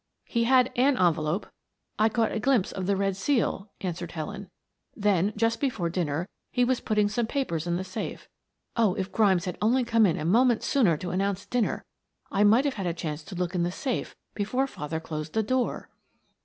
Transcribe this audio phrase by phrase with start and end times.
[0.25, 1.45] "He had an envelope
[1.99, 4.49] I caught a glimpse of the red seal," answered Helen.
[4.97, 8.27] "Then, just before dinner he was putting some papers in the safe.
[8.75, 11.85] Oh, if Grimes had only come in a moment sooner to announce dinner,
[12.31, 15.43] I might have had a chance to look in the safe before father closed the
[15.43, 15.91] door."